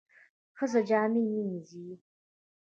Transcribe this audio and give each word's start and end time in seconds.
ښځه 0.57 0.79
جامې 0.89 1.23
مینځي. 1.33 1.87